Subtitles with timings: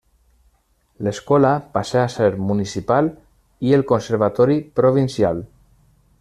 [1.07, 3.11] L'Escola passà a ser municipal
[3.69, 5.45] i el conservatori provincial.